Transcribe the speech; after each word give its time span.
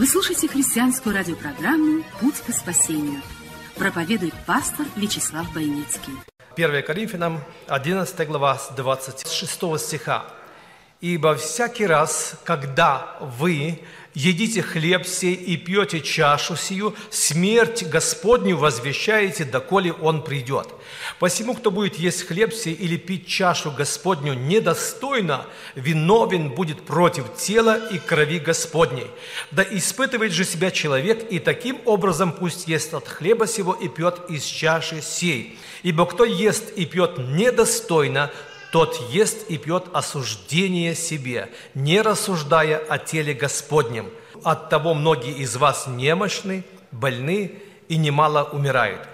Вы 0.00 0.06
слушаете 0.06 0.48
христианскую 0.48 1.14
радиопрограмму 1.14 2.02
«Путь 2.20 2.36
к 2.36 2.50
спасению». 2.54 3.20
Проповедует 3.76 4.32
пастор 4.46 4.86
Вячеслав 4.96 5.52
Бойницкий. 5.52 6.14
1 6.56 6.82
Коринфянам 6.84 7.40
11 7.68 8.26
глава 8.26 8.56
с 8.56 8.70
26 8.70 9.78
стиха. 9.78 10.24
«Ибо 11.00 11.34
всякий 11.34 11.86
раз, 11.86 12.34
когда 12.44 13.16
вы 13.20 13.80
едите 14.12 14.60
хлеб 14.60 15.06
сей 15.06 15.34
и 15.34 15.56
пьете 15.56 16.00
чашу 16.00 16.56
сию, 16.56 16.94
смерть 17.10 17.84
Господню 17.84 18.56
возвещаете, 18.56 19.44
доколе 19.44 19.92
Он 19.92 20.22
придет. 20.22 20.68
Посему, 21.18 21.54
кто 21.54 21.70
будет 21.70 21.96
есть 21.96 22.26
хлеб 22.26 22.52
сей 22.52 22.74
или 22.74 22.96
пить 22.96 23.26
чашу 23.26 23.70
Господню 23.70 24.34
недостойно, 24.34 25.46
виновен 25.74 26.50
будет 26.50 26.82
против 26.82 27.34
тела 27.34 27.80
и 27.90 27.98
крови 27.98 28.38
Господней. 28.38 29.06
Да 29.50 29.62
испытывает 29.62 30.32
же 30.32 30.44
себя 30.44 30.70
человек, 30.70 31.30
и 31.30 31.38
таким 31.38 31.78
образом 31.84 32.32
пусть 32.32 32.68
ест 32.68 32.92
от 32.92 33.08
хлеба 33.08 33.46
сего 33.46 33.72
и 33.72 33.88
пьет 33.88 34.20
из 34.28 34.44
чаши 34.44 35.00
сей. 35.00 35.58
Ибо 35.82 36.04
кто 36.04 36.24
ест 36.24 36.72
и 36.76 36.84
пьет 36.84 37.16
недостойно, 37.16 38.30
тот 38.72 39.10
ест 39.10 39.48
и 39.48 39.58
пьет 39.58 39.86
осуждение 39.92 40.94
себе, 40.94 41.50
не 41.74 42.00
рассуждая 42.00 42.78
о 42.78 42.98
теле 42.98 43.34
Господнем. 43.34 44.10
От 44.44 44.70
того 44.70 44.94
многие 44.94 45.32
из 45.32 45.56
вас 45.56 45.86
немощны, 45.86 46.64
больны 46.92 47.60
и 47.88 47.96
немало 47.96 48.44
умирают. 48.44 49.06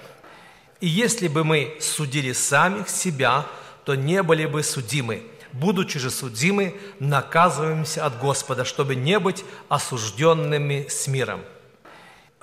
И 0.80 0.86
если 0.86 1.28
бы 1.28 1.42
мы 1.42 1.76
судили 1.80 2.32
самих 2.32 2.88
себя, 2.88 3.46
то 3.84 3.94
не 3.94 4.22
были 4.22 4.46
бы 4.46 4.62
судимы. 4.62 5.22
Будучи 5.52 5.98
же 5.98 6.10
судимы, 6.10 6.78
наказываемся 7.00 8.04
от 8.04 8.18
Господа, 8.20 8.64
чтобы 8.64 8.94
не 8.94 9.18
быть 9.18 9.44
осужденными 9.68 10.86
с 10.88 11.06
миром. 11.06 11.40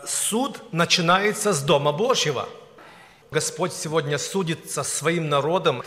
Суд 0.06 0.61
начинается 0.73 1.53
с 1.53 1.61
Дома 1.61 1.91
Божьего. 1.91 2.50
Господь 3.30 3.72
сегодня 3.72 4.17
судит 4.17 4.72
со 4.72 4.84
своим 4.84 5.30
народом. 5.30 5.84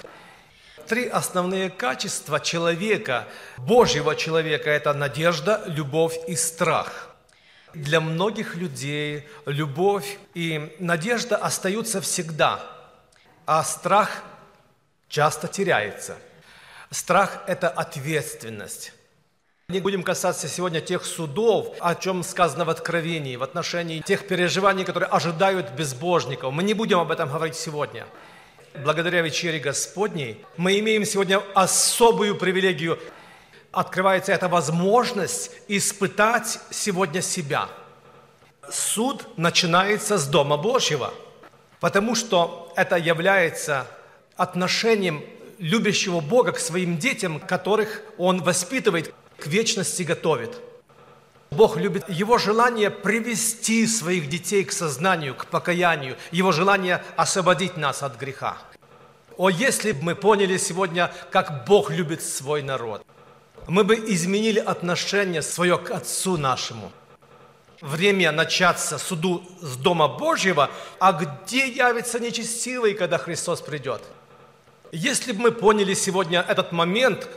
Три 0.86 1.08
основные 1.08 1.68
качества 1.68 2.38
человека, 2.38 3.26
Божьего 3.58 4.14
человека– 4.14 4.70
это 4.70 4.94
надежда, 4.94 5.64
любовь 5.66 6.16
и 6.28 6.36
страх. 6.36 7.16
Для 7.74 8.00
многих 8.00 8.54
людей 8.54 9.26
любовь 9.46 10.18
и 10.34 10.76
надежда 10.78 11.36
остаются 11.36 12.00
всегда, 12.00 12.60
а 13.46 13.64
страх 13.64 14.22
часто 15.08 15.48
теряется. 15.48 16.16
Страх– 16.90 17.42
это 17.48 17.68
ответственность. 17.68 18.92
Не 19.68 19.80
будем 19.80 20.04
касаться 20.04 20.46
сегодня 20.46 20.80
тех 20.80 21.04
судов, 21.04 21.74
о 21.80 21.96
чем 21.96 22.22
сказано 22.22 22.64
в 22.64 22.70
Откровении, 22.70 23.34
в 23.34 23.42
отношении 23.42 23.98
тех 23.98 24.28
переживаний, 24.28 24.84
которые 24.84 25.08
ожидают 25.08 25.72
безбожников. 25.72 26.52
Мы 26.52 26.62
не 26.62 26.74
будем 26.74 27.00
об 27.00 27.10
этом 27.10 27.28
говорить 27.28 27.56
сегодня– 27.56 28.06
благодаря 28.84 29.22
вечере 29.22 29.58
Господней, 29.58 30.44
мы 30.56 30.78
имеем 30.78 31.04
сегодня 31.04 31.42
особую 31.54 32.36
привилегию. 32.36 32.98
Открывается 33.72 34.32
эта 34.32 34.48
возможность 34.48 35.50
испытать 35.68 36.58
сегодня 36.70 37.22
себя. 37.22 37.68
Суд 38.70 39.26
начинается 39.36 40.18
с 40.18 40.26
Дома 40.26 40.56
Божьего, 40.56 41.12
потому 41.80 42.14
что 42.14 42.72
это 42.76 42.96
является 42.96 43.86
отношением 44.36 45.24
любящего 45.58 46.20
Бога 46.20 46.52
к 46.52 46.58
своим 46.58 46.98
детям, 46.98 47.40
которых 47.40 48.02
Он 48.18 48.42
воспитывает, 48.42 49.14
к 49.38 49.46
вечности 49.46 50.02
готовит– 50.02 50.56
Бог 51.50 51.76
любит 51.76 52.08
Его 52.08 52.38
желание 52.38 52.90
привести 52.90 53.86
своих 53.86 54.28
детей 54.28 54.64
к 54.64 54.72
сознанию, 54.72 55.34
к 55.34 55.46
покаянию, 55.46 56.16
Его 56.30 56.52
желание 56.52 57.02
освободить 57.16 57.76
нас 57.76 58.02
от 58.02 58.18
греха. 58.18 58.58
О, 59.36 59.48
если 59.48 59.92
бы 59.92 60.02
мы 60.02 60.14
поняли 60.14 60.56
сегодня, 60.56 61.12
как 61.30 61.66
Бог 61.66 61.90
любит 61.90 62.22
свой 62.22 62.62
народ, 62.62 63.04
мы 63.66 63.84
бы 63.84 63.94
изменили 63.94 64.58
отношение 64.58 65.42
свое 65.42 65.78
к 65.78 65.90
Отцу 65.90 66.36
нашему. 66.36 66.90
Время 67.80 68.32
начаться 68.32 68.96
суду 68.96 69.42
с 69.60 69.76
Дома 69.76 70.08
Божьего, 70.08 70.70
а 70.98 71.12
где 71.12 71.68
явится 71.68 72.18
нечестивый, 72.18 72.94
когда 72.94 73.18
Христос 73.18 73.60
придет? 73.60 74.02
Если 74.92 75.32
бы 75.32 75.42
мы 75.42 75.52
поняли 75.52 75.92
сегодня 75.92 76.44
этот 76.48 76.72
момент, 76.72 77.28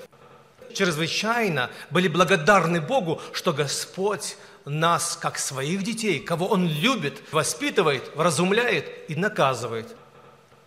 чрезвычайно 0.74 1.70
были 1.90 2.08
благодарны 2.08 2.82
Богу, 2.82 3.22
что 3.34 3.54
Господь 3.54 4.38
нас, 4.66 5.18
как 5.20 5.38
своих 5.38 5.84
детей, 5.84 6.20
кого 6.20 6.48
Он 6.48 6.68
любит, 6.68 7.22
воспитывает, 7.32 8.16
вразумляет 8.16 9.10
и 9.10 9.16
наказывает. 9.16 9.96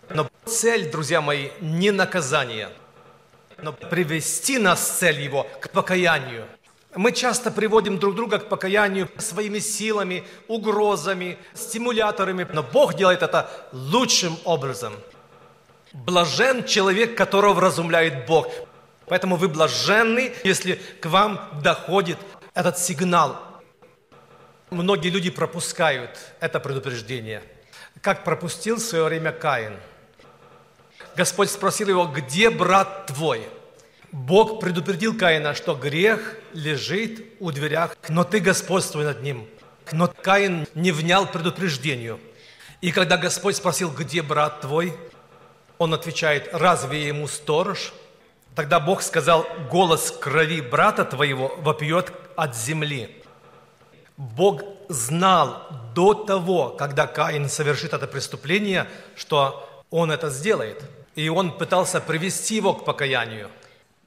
Но 0.09 0.29
цель, 0.45 0.91
друзья 0.91 1.21
мои, 1.21 1.49
не 1.61 1.91
наказание, 1.91 2.69
но 3.61 3.71
привести 3.71 4.57
нас 4.57 4.81
цель 4.81 5.21
его 5.21 5.47
к 5.61 5.69
покаянию. 5.69 6.45
Мы 6.95 7.11
часто 7.11 7.49
приводим 7.49 7.97
друг 7.97 8.15
друга 8.15 8.37
к 8.37 8.49
покаянию 8.49 9.09
своими 9.17 9.59
силами, 9.59 10.23
угрозами, 10.47 11.39
стимуляторами, 11.55 12.47
но 12.53 12.61
Бог 12.61 12.93
делает 12.93 13.23
это 13.23 13.49
лучшим 13.71 14.37
образом. 14.43 14.93
Блажен 15.93 16.65
человек, 16.65 17.17
которого 17.17 17.53
вразумляет 17.53 18.27
Бог. 18.27 18.47
Поэтому 19.07 19.35
вы 19.35 19.49
блаженны, 19.49 20.33
если 20.43 20.75
к 20.99 21.05
вам 21.07 21.49
доходит 21.61 22.17
этот 22.53 22.77
сигнал. 22.77 23.39
Многие 24.69 25.09
люди 25.09 25.29
пропускают 25.29 26.17
это 26.39 26.59
предупреждение. 26.59 27.43
Как 28.01 28.23
пропустил 28.23 28.77
в 28.77 28.79
свое 28.79 29.03
время 29.03 29.31
Каин. 29.31 29.77
Господь 31.15 31.51
спросил 31.51 31.89
его, 31.89 32.05
где 32.05 32.49
брат 32.49 33.05
твой? 33.07 33.47
Бог 34.11 34.59
предупредил 34.59 35.17
Каина, 35.17 35.53
что 35.53 35.75
грех 35.75 36.37
лежит 36.53 37.25
у 37.39 37.51
дверях, 37.51 37.95
но 38.09 38.23
ты 38.23 38.39
господствуй 38.39 39.03
над 39.03 39.21
ним. 39.21 39.47
Но 39.91 40.07
Каин 40.07 40.67
не 40.75 40.91
внял 40.91 41.27
предупреждению. 41.27 42.19
И 42.81 42.91
когда 42.91 43.17
Господь 43.17 43.55
спросил, 43.55 43.91
где 43.91 44.21
брат 44.21 44.61
твой, 44.61 44.93
он 45.77 45.93
отвечает, 45.93 46.49
разве 46.51 47.07
ему 47.07 47.27
сторож? 47.27 47.93
Тогда 48.55 48.79
Бог 48.79 49.01
сказал, 49.01 49.47
голос 49.71 50.11
крови 50.11 50.61
брата 50.61 51.05
твоего 51.05 51.55
вопьет 51.57 52.11
от 52.35 52.55
земли. 52.55 53.23
Бог 54.17 54.61
знал 54.89 55.67
до 55.95 56.13
того, 56.13 56.69
когда 56.69 57.07
Каин 57.07 57.49
совершит 57.49 57.93
это 57.93 58.05
преступление, 58.07 58.87
что 59.15 59.83
он 59.89 60.11
это 60.11 60.29
сделает. 60.29 60.83
И 61.15 61.29
он 61.29 61.57
пытался 61.57 61.99
привести 61.99 62.55
его 62.55 62.73
к 62.73 62.85
покаянию. 62.85 63.49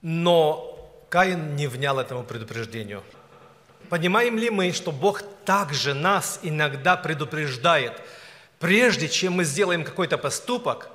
Но 0.01 0.91
Каин 1.09 1.57
не 1.57 1.67
внял 1.67 1.99
этому 1.99 2.23
предупреждению. 2.23 3.03
Понимаем 3.89 4.39
ли 4.39 4.51
мы, 4.51 4.73
что 4.73 4.93
Бог 4.93 5.23
также 5.45 5.95
нас 5.95 6.41
иногда 6.43 6.97
предупреждает, 6.97 7.93
прежде 8.59 9.09
чем 9.09 9.35
мы 9.35 9.45
сделаем 9.45 9.85
какой-то 9.85 10.19
поступок, 10.19 10.89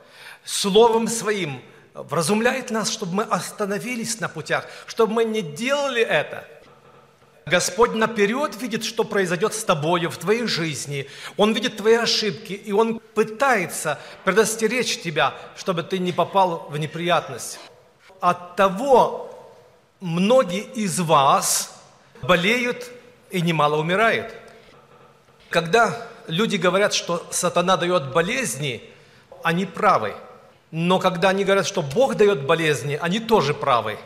словом 0.44 1.08
своим 1.08 1.62
вразумляет 1.94 2.72
нас, 2.72 2.90
чтобы 2.92 3.16
мы 3.16 3.24
остановились 3.24 4.20
на 4.20 4.30
путях, 4.30 4.66
чтобы 4.88 5.14
мы 5.14 5.24
не 5.26 5.42
делали 5.42 6.02
это. 6.02 6.46
Господь 7.46 7.94
наперед 7.94 8.56
видит, 8.62 8.84
что 8.84 9.04
произойдет 9.04 9.54
с 9.54 9.64
тобою 9.64 10.10
в 10.10 10.18
твоей 10.18 10.46
жизни. 10.46 11.08
Он 11.38 11.54
видит 11.54 11.78
твои 11.78 11.96
ошибки, 11.96 12.54
и 12.54 12.72
Он 12.72 13.00
пытается 13.00 14.00
предостеречь 14.24 15.02
тебя, 15.02 15.34
чтобы 15.56 15.84
ты 15.84 15.98
не 15.98 16.12
попал 16.12 16.68
в 16.70 16.78
неприятность. 16.78 17.60
От 18.20 18.56
того 18.56 19.36
многие 20.00 20.62
из 20.62 21.00
вас 21.00 21.76
болеют 22.22 22.90
и 23.32 23.42
немало 23.42 23.78
умирают. 23.78 24.32
Когда 25.50 26.08
люди 26.28 26.56
говорят, 26.56 26.94
что 26.94 27.26
сатана 27.32 27.76
дает 27.76 28.14
болезни, 28.14 28.84
они 29.44 29.66
правы– 29.66 30.16
но 30.72 31.00
когда 31.00 31.30
они 31.30 31.44
говорят, 31.44 31.68
что 31.68 31.82
Бог 31.82 32.16
дает 32.16 32.46
болезни, 32.46 32.98
они 33.00 33.20
тоже 33.20 33.54
правы. 33.54 34.00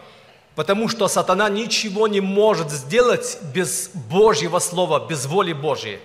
Потому 0.55 0.89
что 0.89 1.07
сатана 1.07 1.47
ничего 1.49 2.07
не 2.07 2.21
может 2.21 2.71
сделать 2.71 3.37
без 3.53 3.89
Божьего 3.93 4.59
Слова, 4.59 5.05
без 5.05 5.25
воли 5.25 5.53
Божьей. 5.53 5.99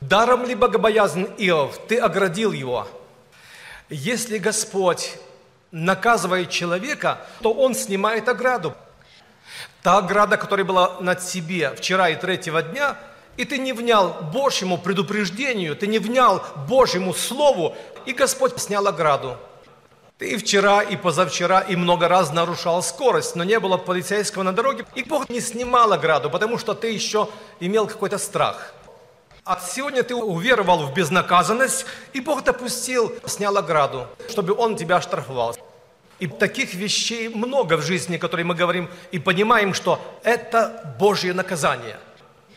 Даром 0.00 0.44
ли 0.44 0.54
богобоязнен 0.54 1.28
Иов, 1.38 1.78
ты 1.88 1.98
оградил 1.98 2.52
его. 2.52 2.88
Если 3.88 4.38
Господь 4.38 5.12
наказывает 5.70 6.50
человека, 6.50 7.20
то 7.42 7.52
он 7.52 7.74
снимает 7.74 8.28
ограду. 8.28 8.74
Та 9.82 9.98
ограда, 9.98 10.36
которая 10.36 10.66
была 10.66 11.00
над 11.00 11.22
себе 11.22 11.70
вчера 11.74 12.10
и 12.10 12.16
третьего 12.16 12.62
дня, 12.62 12.98
и 13.36 13.44
ты 13.44 13.56
не 13.56 13.72
внял 13.72 14.16
Божьему 14.32 14.78
предупреждению, 14.78 15.76
ты 15.76 15.86
не 15.86 15.98
внял 15.98 16.44
Божьему 16.68 17.14
Слову, 17.14 17.74
и 18.04 18.12
Господь 18.12 18.58
снял 18.60 18.86
ограду. 18.86 19.38
Ты 20.20 20.36
вчера, 20.36 20.82
и 20.82 20.96
позавчера, 20.96 21.60
и 21.60 21.76
много 21.76 22.06
раз 22.06 22.30
нарушал 22.30 22.82
скорость, 22.82 23.36
но 23.36 23.42
не 23.42 23.58
было 23.58 23.78
полицейского 23.78 24.42
на 24.42 24.52
дороге, 24.52 24.84
и 24.94 25.02
Бог 25.02 25.30
не 25.30 25.40
снимал 25.40 25.94
ограду, 25.94 26.28
потому 26.28 26.58
что 26.58 26.74
ты 26.74 26.92
еще 26.92 27.26
имел 27.58 27.86
какой-то 27.86 28.18
страх. 28.18 28.74
А 29.46 29.58
сегодня 29.58 30.02
ты 30.02 30.14
уверовал 30.14 30.84
в 30.84 30.92
безнаказанность, 30.92 31.86
и 32.12 32.20
Бог 32.20 32.44
допустил, 32.44 33.14
снял 33.24 33.56
ограду, 33.56 34.08
чтобы 34.28 34.52
Он 34.52 34.76
тебя 34.76 35.00
штрафовал. 35.00 35.56
И 36.18 36.26
таких 36.26 36.74
вещей 36.74 37.30
много 37.30 37.78
в 37.78 37.82
жизни, 37.82 38.18
которые 38.18 38.44
мы 38.44 38.54
говорим, 38.54 38.90
и 39.12 39.18
понимаем, 39.18 39.72
что 39.72 39.98
это 40.22 40.94
Божье 40.98 41.32
наказание. 41.32 41.96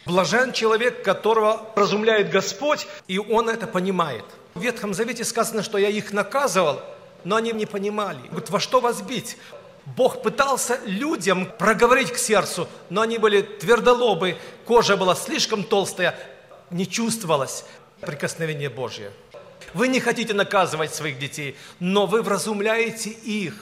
Блажен 0.06 0.52
человек, 0.52 1.02
которого 1.02 1.62
разумляет 1.78 2.30
Господь, 2.30 2.88
и 3.08 3.20
он 3.20 3.50
это 3.50 3.68
понимает. 3.68 4.26
В 4.54 4.62
Ветхом 4.62 4.94
Завете 4.94 5.24
сказано, 5.24 5.64
что 5.64 5.78
я 5.78 5.88
их 5.88 6.12
наказывал, 6.12 6.82
но 7.24 7.36
они 7.38 7.52
не 7.52 7.66
понимали. 7.66 8.20
Говорит, 8.28 8.50
во 8.50 8.60
что 8.60 8.80
вас 8.80 9.02
бить? 9.02 9.38
Бог 9.86 10.22
пытался 10.22 10.80
людям 10.86 11.46
проговорить 11.58 12.12
к 12.12 12.18
сердцу, 12.18 12.68
но 12.90 13.02
они 13.02 13.18
были 13.18 13.42
твердолобы, 13.42 14.38
кожа 14.66 14.96
была 14.96 15.14
слишком 15.16 15.64
толстая, 15.64 16.16
не 16.70 16.88
чувствовалось 16.88 17.66
прикосновение 18.00 18.70
Божье. 18.70 19.12
Вы 19.74 19.88
не 19.88 20.00
хотите 20.00 20.34
наказывать 20.34 20.94
своих 20.94 21.20
детей, 21.20 21.58
но 21.80 22.06
вы 22.06 22.22
вразумляете 22.22 23.10
их 23.10 23.56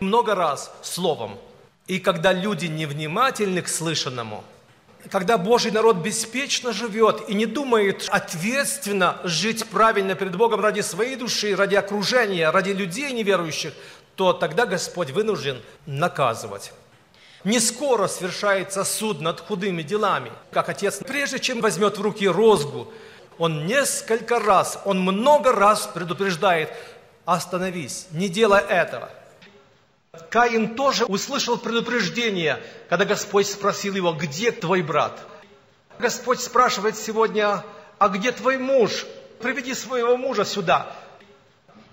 много 0.00 0.34
раз 0.34 0.72
словом. 0.82 1.38
И 1.86 1.98
когда 1.98 2.32
люди 2.32 2.66
невнимательны 2.66 3.62
к 3.62 3.68
слышанному, 3.68 4.42
когда 5.10 5.38
Божий 5.38 5.70
народ 5.70 5.96
беспечно 5.96 6.72
живет 6.72 7.28
и 7.28 7.34
не 7.34 7.46
думает 7.46 8.06
ответственно 8.10 9.18
жить 9.24 9.66
правильно 9.66 10.14
перед 10.14 10.36
Богом 10.36 10.60
ради 10.60 10.80
своей 10.80 11.16
души, 11.16 11.56
ради 11.56 11.74
окружения, 11.74 12.50
ради 12.50 12.70
людей 12.70 13.12
неверующих, 13.12 13.72
то 14.16 14.32
тогда 14.32 14.66
Господь 14.66 15.10
вынужден 15.10 15.60
наказывать. 15.86 16.72
Не 17.44 17.58
скоро 17.58 18.06
совершается 18.06 18.84
суд 18.84 19.20
над 19.22 19.40
худыми 19.40 19.82
делами, 19.82 20.30
как 20.52 20.68
отец, 20.68 21.00
прежде 21.06 21.38
чем 21.38 21.60
возьмет 21.60 21.96
в 21.96 22.02
руки 22.02 22.28
розгу, 22.28 22.92
он 23.38 23.64
несколько 23.64 24.38
раз, 24.38 24.78
он 24.84 25.00
много 25.00 25.52
раз 25.52 25.86
предупреждает, 25.86 26.70
остановись, 27.24 28.08
не 28.10 28.28
делай 28.28 28.60
этого. 28.60 29.08
Каин 30.30 30.74
тоже 30.74 31.04
услышал 31.04 31.56
предупреждение, 31.56 32.60
когда 32.88 33.04
Господь 33.04 33.46
спросил 33.46 33.94
его, 33.94 34.12
где 34.12 34.50
твой 34.50 34.82
брат? 34.82 35.20
Господь 35.98 36.40
спрашивает 36.40 36.96
сегодня, 36.96 37.64
а 37.98 38.08
где 38.08 38.32
твой 38.32 38.58
муж? 38.58 39.06
Приведи 39.40 39.74
своего 39.74 40.16
мужа 40.16 40.44
сюда. 40.44 40.92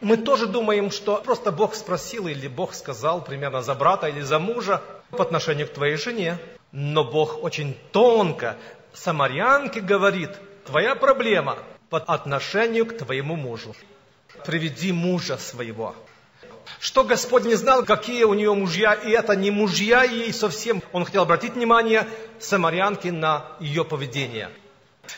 Мы 0.01 0.17
тоже 0.17 0.47
думаем, 0.47 0.91
что 0.91 1.17
просто 1.17 1.51
Бог 1.51 1.75
спросил 1.75 2.27
или 2.27 2.47
Бог 2.47 2.73
сказал 2.73 3.23
примерно 3.23 3.61
за 3.61 3.73
брата 3.75 4.07
или 4.07 4.21
за 4.21 4.39
мужа 4.39 4.81
по 5.11 5.23
отношению 5.23 5.67
к 5.67 5.73
твоей 5.73 5.95
жене. 5.95 6.37
Но 6.71 7.03
Бог 7.03 7.43
очень 7.43 7.77
тонко 7.91 8.57
самарянке 8.93 9.79
говорит, 9.79 10.31
твоя 10.65 10.95
проблема 10.95 11.57
по 11.89 11.99
отношению 11.99 12.85
к 12.85 12.97
твоему 12.97 13.35
мужу. 13.35 13.75
Приведи 14.45 14.91
мужа 14.91 15.37
своего. 15.37 15.95
Что 16.79 17.03
Господь 17.03 17.45
не 17.45 17.55
знал, 17.55 17.83
какие 17.83 18.23
у 18.23 18.33
нее 18.33 18.53
мужья, 18.53 18.93
и 18.93 19.11
это 19.11 19.35
не 19.35 19.51
мужья 19.51 20.03
ей 20.03 20.33
совсем. 20.33 20.83
Он 20.91 21.05
хотел 21.05 21.23
обратить 21.23 21.53
внимание 21.53 22.07
самарянки 22.39 23.07
на 23.07 23.45
ее 23.59 23.83
поведение. 23.83 24.49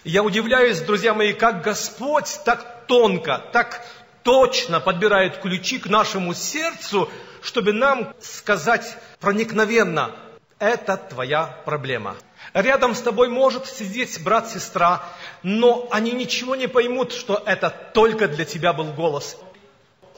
Я 0.03 0.23
удивляюсь, 0.23 0.79
друзья 0.81 1.13
мои, 1.13 1.33
как 1.33 1.61
Господь 1.61 2.39
так 2.45 2.85
тонко, 2.87 3.43
так 3.51 3.85
точно 4.23 4.79
подбирает 4.79 5.37
ключи 5.39 5.79
к 5.79 5.87
нашему 5.87 6.33
сердцу, 6.33 7.09
чтобы 7.41 7.73
нам 7.73 8.13
сказать 8.19 8.97
проникновенно, 9.19 10.15
это 10.59 10.97
твоя 10.97 11.57
проблема. 11.65 12.15
Рядом 12.53 12.95
с 12.95 13.01
тобой 13.01 13.29
может 13.29 13.65
сидеть 13.65 14.21
брат-сестра, 14.21 15.03
но 15.43 15.87
они 15.91 16.11
ничего 16.11 16.55
не 16.55 16.67
поймут, 16.67 17.13
что 17.13 17.41
это 17.45 17.69
только 17.69 18.27
для 18.27 18.45
тебя 18.45 18.73
был 18.73 18.91
голос. 18.91 19.37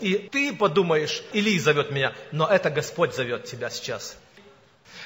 И 0.01 0.15
ты 0.15 0.53
подумаешь, 0.53 1.23
Илий 1.31 1.59
зовет 1.59 1.91
меня, 1.91 2.13
но 2.31 2.47
это 2.47 2.69
Господь 2.69 3.15
зовет 3.15 3.45
тебя 3.45 3.69
сейчас. 3.69 4.17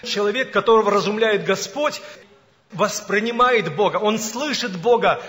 Человек, 0.04 0.52
которого 0.52 0.90
разумляет 0.90 1.46
Господь, 1.46 2.02
воспринимает 2.72 3.76
Бога, 3.76 3.98
он 3.98 4.20
слышит 4.20 4.76
Бога, 4.78 5.22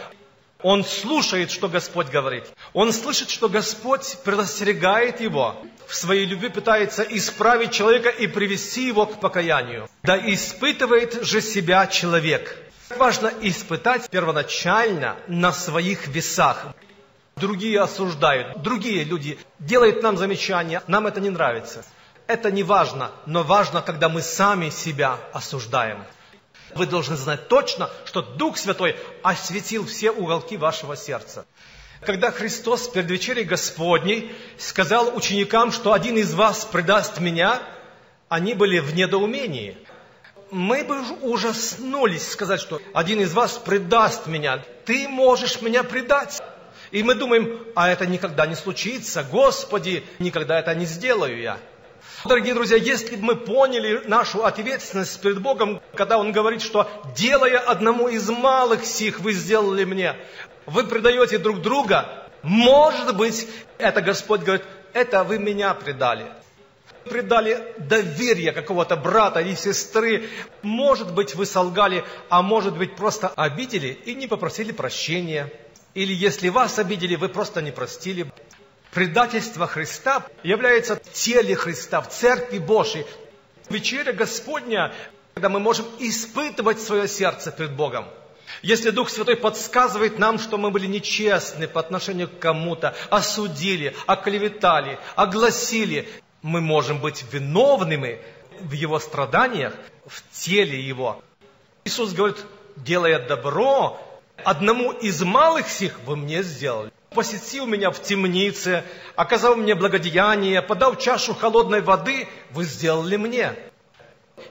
он 0.62 0.84
слушает, 0.84 1.50
что 1.50 1.68
Господь 1.68 2.08
говорит. 2.08 2.44
Он 2.72 2.92
слышит, 2.92 3.28
что 3.28 3.48
Господь 3.48 4.18
предостерегает 4.24 5.20
его. 5.20 5.56
В 5.86 5.94
своей 5.94 6.26
любви 6.26 6.48
пытается 6.48 7.02
исправить 7.02 7.72
человека 7.72 8.08
и 8.08 8.26
привести 8.26 8.86
его 8.86 9.06
к 9.06 9.20
покаянию. 9.20 9.88
Да 10.02 10.16
испытывает 10.16 11.24
же 11.24 11.40
себя 11.40 11.86
человек. 11.86 12.56
Важно 12.88 13.32
испытать 13.42 14.08
первоначально 14.10 15.16
на 15.26 15.52
своих 15.52 16.06
весах. 16.08 16.66
Другие 17.36 17.82
осуждают, 17.82 18.62
другие 18.62 19.04
люди 19.04 19.38
делают 19.58 20.02
нам 20.02 20.16
замечания, 20.16 20.82
нам 20.86 21.06
это 21.06 21.20
не 21.20 21.28
нравится. 21.28 21.84
Это 22.26 22.50
не 22.50 22.62
важно, 22.62 23.10
но 23.26 23.42
важно, 23.42 23.82
когда 23.82 24.08
мы 24.08 24.22
сами 24.22 24.70
себя 24.70 25.18
осуждаем. 25.34 26.02
Вы 26.74 26.86
должны 26.86 27.14
знать 27.14 27.46
точно, 27.48 27.90
что 28.06 28.22
Дух 28.22 28.56
Святой 28.56 28.96
осветил 29.22 29.84
все 29.84 30.12
уголки 30.12 30.56
вашего 30.56 30.96
сердца. 30.96 31.44
Когда 32.00 32.30
Христос 32.30 32.88
перед 32.88 33.10
вечерей 33.10 33.44
Господней 33.44 34.34
сказал 34.56 35.14
ученикам, 35.14 35.72
что 35.72 35.92
один 35.92 36.16
из 36.16 36.32
вас 36.32 36.64
предаст 36.64 37.20
меня, 37.20 37.62
они 38.30 38.54
были 38.54 38.78
в 38.78 38.94
недоумении. 38.94 39.76
Мы 40.50 40.84
бы 40.84 41.02
ужаснулись 41.20 42.30
сказать, 42.30 42.62
что 42.62 42.80
один 42.94 43.20
из 43.20 43.34
вас 43.34 43.58
предаст 43.58 44.26
меня. 44.26 44.64
Ты 44.86 45.06
можешь 45.06 45.60
меня 45.60 45.84
предать. 45.84 46.40
И 46.90 47.02
мы 47.02 47.14
думаем, 47.14 47.64
а 47.74 47.88
это 47.88 48.06
никогда 48.06 48.46
не 48.46 48.54
случится. 48.54 49.24
Господи, 49.24 50.04
никогда 50.18 50.58
это 50.58 50.74
не 50.74 50.86
сделаю 50.86 51.40
я. 51.40 51.58
Дорогие 52.24 52.54
друзья, 52.54 52.76
если 52.76 53.16
бы 53.16 53.22
мы 53.22 53.36
поняли 53.36 54.02
нашу 54.06 54.44
ответственность 54.44 55.20
перед 55.20 55.40
Богом, 55.40 55.80
когда 55.94 56.18
Он 56.18 56.32
говорит, 56.32 56.62
что 56.62 56.88
делая 57.16 57.58
одному 57.58 58.08
из 58.08 58.28
малых 58.28 58.84
сих, 58.84 59.20
вы 59.20 59.32
сделали 59.32 59.84
мне, 59.84 60.16
вы 60.66 60.84
предаете 60.84 61.38
друг 61.38 61.60
друга, 61.60 62.26
может 62.42 63.16
быть, 63.16 63.48
это 63.78 64.00
Господь 64.00 64.42
говорит, 64.42 64.64
это 64.92 65.24
вы 65.24 65.38
меня 65.38 65.74
предали. 65.74 66.26
Предали 67.04 67.74
доверие 67.78 68.52
какого-то 68.52 68.96
брата 68.96 69.40
или 69.40 69.54
сестры. 69.54 70.28
Может 70.62 71.14
быть, 71.14 71.34
вы 71.34 71.46
солгали, 71.46 72.04
а 72.28 72.42
может 72.42 72.76
быть, 72.76 72.96
просто 72.96 73.28
обидели 73.28 73.98
и 74.04 74.14
не 74.14 74.26
попросили 74.26 74.72
прощения. 74.72 75.52
Или 75.96 76.12
если 76.12 76.50
вас 76.50 76.78
обидели, 76.78 77.16
вы 77.16 77.30
просто 77.30 77.62
не 77.62 77.70
простили. 77.70 78.30
Предательство 78.92 79.66
Христа 79.66 80.26
является 80.42 80.96
в 80.96 81.12
теле 81.14 81.56
Христа, 81.56 82.02
в 82.02 82.10
Церкви 82.10 82.58
Божьей. 82.58 83.06
Вечеря 83.70 84.12
Господня, 84.12 84.92
когда 85.32 85.48
мы 85.48 85.58
можем 85.58 85.86
испытывать 85.98 86.82
свое 86.82 87.08
сердце 87.08 87.50
перед 87.50 87.72
Богом. 87.72 88.04
Если 88.60 88.90
Дух 88.90 89.08
Святой 89.08 89.36
подсказывает 89.36 90.18
нам, 90.18 90.38
что 90.38 90.58
мы 90.58 90.70
были 90.70 90.86
нечестны 90.86 91.66
по 91.66 91.80
отношению 91.80 92.28
к 92.28 92.40
кому-то, 92.40 92.94
осудили, 93.08 93.96
оклеветали, 94.06 94.98
огласили, 95.14 96.06
мы 96.42 96.60
можем 96.60 97.00
быть 97.00 97.24
виновными 97.32 98.20
в 98.60 98.72
Его 98.72 98.98
страданиях, 98.98 99.72
в 100.04 100.22
теле 100.30 100.78
Его. 100.78 101.22
Иисус 101.84 102.12
говорит, 102.12 102.36
делая 102.76 103.18
добро, 103.26 103.98
одному 104.44 104.92
из 104.92 105.22
малых 105.22 105.68
сих 105.68 106.00
вы 106.00 106.16
мне 106.16 106.42
сделали 106.42 106.92
посетил 107.16 107.66
меня 107.66 107.90
в 107.90 108.02
темнице, 108.02 108.84
оказал 109.16 109.56
мне 109.56 109.74
благодеяние, 109.74 110.60
подал 110.60 110.96
чашу 110.96 111.34
холодной 111.34 111.80
воды, 111.80 112.28
вы 112.50 112.64
сделали 112.64 113.16
мне. 113.16 113.54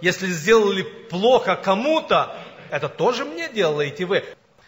Если 0.02 0.28
сделали 0.28 0.82
плохо 0.82 1.56
кому-то, 1.56 2.36
это 2.72 2.90
тоже 2.90 3.24
мне 3.24 3.50
делаете 3.50 4.06
вы. 4.06 4.26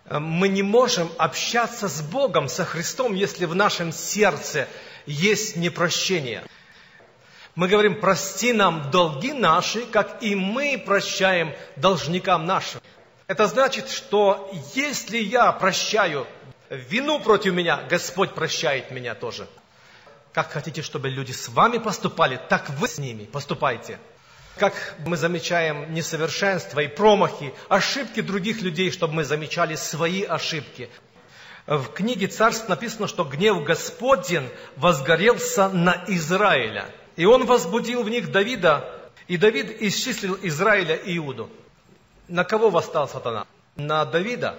Мы 0.09 0.47
не 0.47 0.62
можем 0.62 1.09
общаться 1.17 1.89
с 1.89 2.01
Богом, 2.01 2.47
со 2.47 2.63
Христом, 2.63 3.15
если 3.15 3.45
в 3.45 3.55
нашем 3.55 3.91
сердце 3.91 4.67
есть 5.07 5.55
непрощение. 5.55 6.43
Мы 7.55 7.67
говорим, 7.67 8.00
прости 8.00 8.53
нам 8.53 8.91
долги 8.91 9.33
наши, 9.33 9.88
как 9.88 10.21
и 10.21 10.36
мы 10.36 10.81
прощаем 10.86 11.53
должникам 11.75 12.45
нашим. 12.45 12.79
Это 13.27 13.48
значит, 13.48 13.89
что 13.89 14.50
если 14.74 15.17
я 15.17 15.51
прощаю 15.51 16.25
вину 16.69 17.19
против 17.19 17.53
меня, 17.53 17.84
Господь 17.89 18.34
прощает 18.34 18.89
меня 18.89 19.15
тоже. 19.15 19.50
Как 20.31 20.50
хотите, 20.50 20.81
чтобы 20.81 21.10
люди 21.10 21.34
с 21.34 21.50
вами 21.50 21.77
поступали, 21.77 22.39
так 22.48 22.69
вы 22.69 22.88
с 22.88 22.98
ними 22.98 23.25
поступайте. 23.25 24.00
Как 24.55 24.96
мы 25.05 25.17
замечаем 25.17 25.93
несовершенства 25.93 26.79
и 26.79 26.88
промахи, 26.88 27.53
ошибки 27.67 28.22
других 28.22 28.62
людей, 28.62 28.91
чтобы 28.91 29.15
мы 29.15 29.25
замечали 29.25 29.75
свои 29.75 30.24
ошибки. 30.24 30.89
В 31.65 31.88
книге 31.88 32.27
Царств 32.27 32.69
написано, 32.69 33.10
что 33.10 33.25
гнев 33.25 33.62
Господень 33.65 34.50
возгорелся 34.77 35.67
на 35.67 36.05
Израиля. 36.07 36.89
И 37.17 37.25
он 37.25 37.46
возбудил 37.46 38.03
в 38.03 38.10
них 38.10 38.31
Давида, 38.31 38.89
и 39.27 39.36
Давид 39.36 39.81
исчислил 39.81 40.39
Израиля 40.41 40.96
и 40.96 41.17
Иуду. 41.17 41.51
На 42.27 42.43
кого 42.43 42.69
восстал 42.69 43.07
сатана? 43.07 43.46
На 43.75 44.05
Давида, 44.05 44.55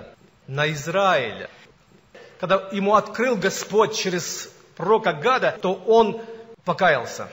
на 0.46 0.70
Израиля. 0.72 1.50
Когда 2.40 2.68
ему 2.72 2.94
открыл 2.94 3.36
Господь 3.36 3.96
через 3.96 4.50
пророка 4.76 5.12
Гада, 5.12 5.56
то 5.60 5.74
он 5.74 6.20
покаялся. 6.64 7.28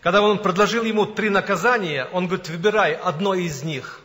Когда 0.00 0.20
он 0.20 0.38
предложил 0.38 0.84
ему 0.84 1.06
три 1.06 1.30
наказания, 1.30 2.06
он 2.12 2.26
говорит, 2.26 2.48
выбирай 2.48 2.94
одно 2.94 3.34
из 3.34 3.62
них. 3.62 4.00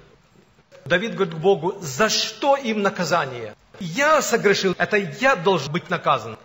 Давид 0.86 1.16
говорит 1.16 1.34
Богу, 1.34 1.78
за 1.82 2.10
что 2.10 2.56
им 2.56 2.82
наказание? 2.82 3.56
Я 3.80 4.22
согрешил, 4.22 4.76
это 4.78 4.98
я 4.98 5.36
должен 5.36 5.72
быть 5.72 5.90
наказан. 5.90 6.38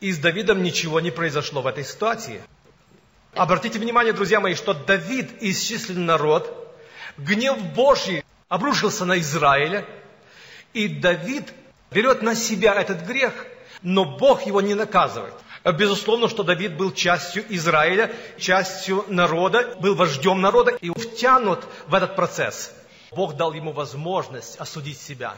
И 0.00 0.12
с 0.12 0.18
Давидом 0.18 0.62
ничего 0.62 1.00
не 1.00 1.10
произошло 1.10 1.62
в 1.62 1.66
этой 1.66 1.84
ситуации. 1.84 2.42
Обратите 3.34 3.78
внимание, 3.78 4.12
друзья 4.12 4.40
мои, 4.40 4.54
что 4.54 4.74
Давид 4.74 5.30
исчислен 5.40 6.06
народ, 6.06 6.67
гнев 7.18 7.58
Божий 7.74 8.24
обрушился 8.48 9.04
на 9.04 9.18
Израиля, 9.18 9.84
и 10.72 10.88
Давид 10.88 11.52
берет 11.90 12.22
на 12.22 12.34
себя 12.34 12.74
этот 12.74 13.02
грех, 13.02 13.46
но 13.82 14.04
Бог 14.04 14.46
его 14.46 14.60
не 14.60 14.74
наказывает. 14.74 15.34
Безусловно, 15.64 16.28
что 16.28 16.44
Давид 16.44 16.76
был 16.76 16.92
частью 16.92 17.44
Израиля, 17.50 18.14
частью 18.38 19.04
народа, 19.08 19.76
был 19.80 19.94
вождем 19.94 20.40
народа 20.40 20.72
и 20.80 20.90
втянут 20.90 21.64
в 21.86 21.94
этот 21.94 22.16
процесс. 22.16 22.72
Бог 23.10 23.36
дал 23.36 23.52
ему 23.52 23.72
возможность 23.72 24.56
осудить 24.58 24.98
себя. 25.00 25.34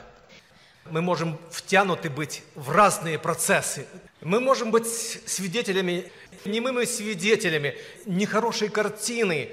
Мы 0.91 1.03
можем 1.03 1.39
втянуты 1.51 2.11
быть 2.11 2.43
в 2.55 2.71
разные 2.71 3.19
процессы. 3.19 3.87
Мы 4.21 4.41
можем 4.41 4.71
быть 4.71 4.87
свидетелями, 4.87 6.11
немыми 6.45 6.85
свидетелями 6.85 7.77
нехорошей 8.07 8.69
картины. 8.69 9.53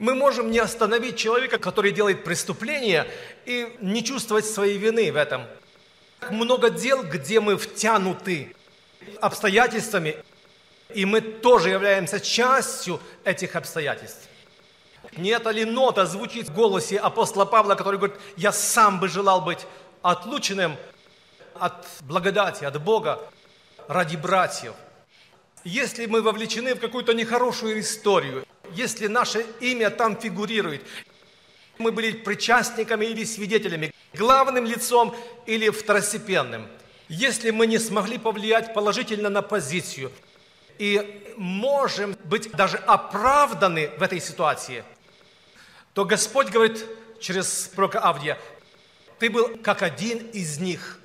Мы 0.00 0.14
можем 0.14 0.50
не 0.50 0.58
остановить 0.58 1.18
человека, 1.18 1.58
который 1.58 1.92
делает 1.92 2.24
преступление, 2.24 3.06
и 3.44 3.76
не 3.82 4.02
чувствовать 4.02 4.46
своей 4.46 4.78
вины 4.78 5.12
в 5.12 5.16
этом. 5.16 5.44
Много 6.30 6.70
дел, 6.70 7.02
где 7.02 7.38
мы 7.38 7.58
втянуты 7.58 8.56
обстоятельствами, 9.20 10.16
и 10.94 11.04
мы 11.04 11.20
тоже 11.20 11.68
являемся 11.68 12.18
частью 12.18 12.98
этих 13.24 13.56
обстоятельств. 13.56 14.26
Не 15.18 15.30
эта 15.30 15.50
ли 15.50 15.66
нота 15.66 16.06
звучит 16.06 16.48
в 16.48 16.54
голосе 16.54 16.96
апостола 16.96 17.44
Павла, 17.44 17.74
который 17.74 17.96
говорит, 17.96 18.16
я 18.38 18.52
сам 18.52 19.00
бы 19.00 19.08
желал 19.08 19.42
быть 19.42 19.66
отлученным 20.00 20.76
от 21.58 21.86
благодати, 22.00 22.64
от 22.64 22.82
Бога 22.82 23.20
ради 23.86 24.16
братьев. 24.16 24.72
Если 25.62 26.06
мы 26.06 26.22
вовлечены 26.22 26.74
в 26.74 26.80
какую-то 26.80 27.12
нехорошую 27.12 27.80
историю, 27.80 28.46
если 28.74 29.06
наше 29.06 29.44
имя 29.60 29.90
там 29.90 30.16
фигурирует, 30.18 30.82
мы 31.78 31.92
были 31.92 32.12
причастниками 32.12 33.06
или 33.06 33.24
свидетелями, 33.24 33.92
главным 34.14 34.64
лицом 34.64 35.14
или 35.46 35.70
второстепенным. 35.70 36.68
Если 37.08 37.50
мы 37.50 37.66
не 37.66 37.78
смогли 37.78 38.18
повлиять 38.18 38.72
положительно 38.74 39.30
на 39.30 39.42
позицию 39.42 40.12
и 40.78 41.34
можем 41.36 42.16
быть 42.24 42.50
даже 42.52 42.76
оправданы 42.76 43.90
в 43.98 44.02
этой 44.02 44.20
ситуации, 44.20 44.84
то 45.94 46.04
Господь 46.04 46.50
говорит 46.50 46.84
через 47.20 47.70
пророка 47.74 48.00
Авдия, 48.00 48.38
ты 49.18 49.28
был 49.28 49.58
как 49.62 49.82
один 49.82 50.18
из 50.30 50.58
них. 50.58 50.98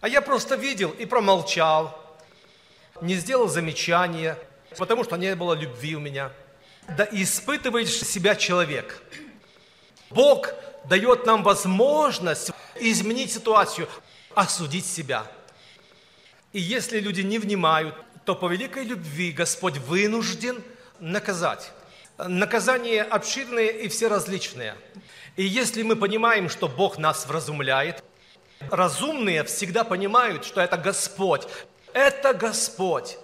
А 0.00 0.08
я 0.08 0.20
просто 0.20 0.54
видел 0.56 0.90
и 0.90 1.06
промолчал, 1.06 1.98
не 3.00 3.14
сделал 3.14 3.48
замечания, 3.48 4.38
потому 4.76 5.04
что 5.04 5.16
не 5.16 5.34
было 5.34 5.54
любви 5.54 5.96
у 5.96 6.00
меня. 6.00 6.32
Да 6.88 7.08
испытываешь 7.10 7.90
себя 7.90 8.36
человек. 8.36 9.02
Бог 10.10 10.50
дает 10.84 11.26
нам 11.26 11.42
возможность 11.42 12.50
изменить 12.76 13.32
ситуацию, 13.32 13.88
осудить 14.34 14.86
себя. 14.86 15.26
И 16.52 16.60
если 16.60 17.00
люди 17.00 17.22
не 17.22 17.38
внимают, 17.38 17.94
то 18.24 18.34
по 18.34 18.48
великой 18.48 18.84
любви 18.84 19.32
Господь 19.32 19.78
вынужден 19.78 20.62
наказать. 21.00 21.72
Наказания 22.16 23.02
обширные 23.02 23.82
и 23.82 23.88
все 23.88 24.08
различные. 24.08 24.76
И 25.36 25.42
если 25.42 25.82
мы 25.82 25.96
понимаем, 25.96 26.48
что 26.48 26.68
Бог 26.68 26.96
нас 26.96 27.26
вразумляет, 27.26 28.04
разумные 28.70 29.42
всегда 29.44 29.84
понимают, 29.84 30.44
что 30.44 30.60
это 30.60 30.76
Господь. 30.76 31.42
Это 31.92 32.34
Господь. 32.34 33.18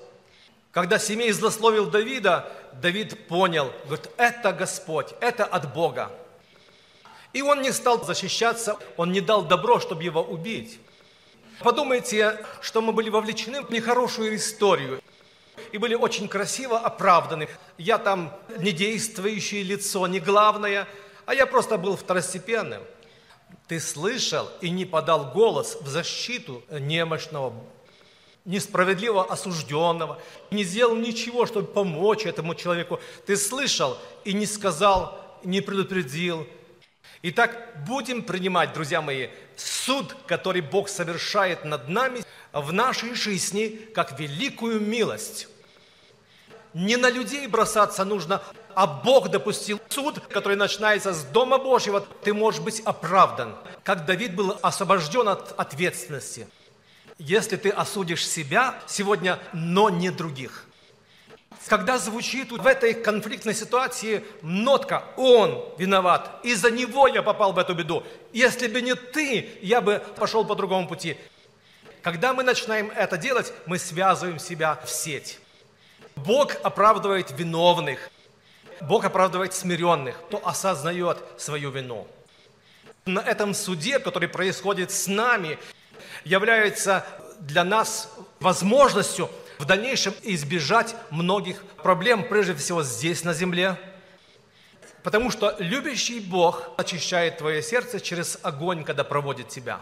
Когда 0.72 0.98
семей 0.98 1.32
злословил 1.32 1.86
Давида, 1.86 2.50
Давид 2.74 3.26
понял, 3.28 3.72
говорит, 3.84 4.08
это 4.16 4.52
Господь, 4.52 5.14
это 5.20 5.44
от 5.44 5.72
Бога. 5.72 6.10
И 7.32 7.42
он 7.42 7.62
не 7.62 7.72
стал 7.72 8.04
защищаться, 8.04 8.76
он 8.96 9.12
не 9.12 9.20
дал 9.20 9.42
добро, 9.42 9.80
чтобы 9.80 10.02
его 10.02 10.22
убить. 10.22 10.78
Подумайте, 11.60 12.44
что 12.60 12.80
мы 12.80 12.92
были 12.92 13.10
вовлечены 13.10 13.62
в 13.62 13.70
нехорошую 13.70 14.34
историю 14.36 15.00
и 15.72 15.78
были 15.78 15.94
очень 15.94 16.28
красиво 16.28 16.78
оправданы. 16.78 17.48
Я 17.78 17.98
там 17.98 18.34
не 18.58 18.72
действующее 18.72 19.62
лицо, 19.62 20.06
не 20.06 20.20
главное– 20.20 20.88
а 21.30 21.34
я 21.34 21.46
просто 21.46 21.78
был 21.78 21.96
второстепенным. 21.96 22.82
Ты 23.68 23.78
слышал 23.78 24.50
и 24.60 24.68
не 24.68 24.84
подал 24.84 25.30
голос 25.30 25.78
в 25.80 25.86
защиту 25.86 26.64
немощного, 26.68 27.54
несправедливо 28.44 29.24
осужденного, 29.30 30.20
не 30.50 30.64
сделал 30.64 30.96
ничего, 30.96 31.46
чтобы 31.46 31.66
помочь 31.68 32.26
этому 32.26 32.54
человеку. 32.54 33.00
Ты 33.26 33.36
слышал 33.36 33.98
и 34.24 34.32
не 34.32 34.46
сказал, 34.46 35.18
не 35.44 35.60
предупредил. 35.60 36.46
Итак, 37.22 37.84
будем 37.86 38.22
принимать, 38.22 38.72
друзья 38.72 39.02
мои, 39.02 39.28
суд, 39.56 40.16
который 40.26 40.62
Бог 40.62 40.88
совершает 40.88 41.64
над 41.64 41.88
нами 41.88 42.22
в 42.52 42.72
нашей 42.72 43.14
жизни, 43.14 43.78
как 43.94 44.18
великую 44.18 44.80
милость. 44.80 45.48
Не 46.72 46.96
на 46.96 47.10
людей 47.10 47.46
бросаться 47.46 48.04
нужно, 48.04 48.42
а 48.74 48.86
Бог 48.86 49.28
допустил 49.28 49.80
суд, 49.88 50.20
который 50.28 50.56
начинается 50.56 51.12
с 51.12 51.24
Дома 51.24 51.58
Божьего, 51.58 52.00
ты 52.00 52.32
можешь 52.32 52.60
быть 52.60 52.80
оправдан. 52.80 53.56
Как 53.82 54.06
Давид 54.06 54.34
был 54.34 54.56
освобожден 54.62 55.28
от 55.28 55.52
ответственности. 55.58 56.48
Если 57.20 57.56
ты 57.56 57.68
осудишь 57.68 58.26
себя 58.26 58.80
сегодня, 58.86 59.38
но 59.52 59.90
не 59.90 60.10
других. 60.10 60.64
Когда 61.66 61.98
звучит 61.98 62.50
в 62.50 62.66
этой 62.66 62.94
конфликтной 62.94 63.54
ситуации 63.54 64.24
нотка 64.40 65.04
«Он 65.18 65.62
виноват, 65.76 66.40
из-за 66.42 66.70
него 66.70 67.06
я 67.08 67.22
попал 67.22 67.52
в 67.52 67.58
эту 67.58 67.74
беду. 67.74 68.02
Если 68.32 68.68
бы 68.68 68.80
не 68.80 68.94
ты, 68.94 69.50
я 69.60 69.82
бы 69.82 70.02
пошел 70.16 70.46
по 70.46 70.54
другому 70.54 70.88
пути». 70.88 71.18
Когда 72.00 72.32
мы 72.32 72.42
начинаем 72.42 72.90
это 72.96 73.18
делать, 73.18 73.52
мы 73.66 73.78
связываем 73.78 74.38
себя 74.38 74.80
в 74.82 74.88
сеть. 74.88 75.38
Бог 76.16 76.56
оправдывает 76.62 77.38
виновных. 77.38 78.10
Бог 78.80 79.04
оправдывает 79.04 79.52
смиренных, 79.52 80.16
кто 80.28 80.40
осознает 80.42 81.18
свою 81.36 81.70
вину. 81.70 82.08
На 83.04 83.20
этом 83.20 83.52
суде, 83.52 83.98
который 83.98 84.28
происходит 84.30 84.90
с 84.90 85.06
нами, 85.06 85.58
является 86.24 87.04
для 87.40 87.64
нас 87.64 88.12
возможностью 88.40 89.30
в 89.58 89.64
дальнейшем 89.64 90.14
избежать 90.22 90.94
многих 91.10 91.62
проблем, 91.82 92.26
прежде 92.28 92.54
всего 92.54 92.82
здесь, 92.82 93.24
на 93.24 93.34
земле. 93.34 93.76
Потому 95.02 95.30
что 95.30 95.56
любящий 95.58 96.20
Бог 96.20 96.70
очищает 96.76 97.38
твое 97.38 97.62
сердце 97.62 98.00
через 98.00 98.38
огонь, 98.42 98.84
когда 98.84 99.04
проводит 99.04 99.48
тебя. 99.48 99.80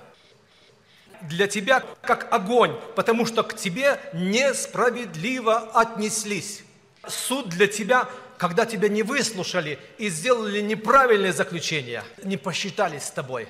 Для 1.23 1.49
тебя 1.49 1.83
как 2.03 2.33
огонь, 2.33 2.79
потому 2.95 3.27
что 3.27 3.43
к 3.43 3.57
тебе 3.57 4.01
несправедливо 4.13 5.71
отнеслись. 5.75 6.63
Суд 7.07 7.49
для 7.49 7.67
тебя 7.67 8.09
когда 8.39 8.65
тебя 8.65 8.89
не 8.89 9.03
выслушали 9.03 9.79
и 9.99 10.09
сделали 10.09 10.61
неправильное 10.61 11.33
заключение, 11.33 12.05
не 12.23 12.37
посчитались 12.37 13.05
с 13.05 13.11
тобой. 13.11 13.49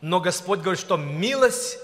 Но 0.00 0.20
Господь 0.20 0.60
говорит, 0.60 0.80
что 0.80 0.96
милость 0.96 1.78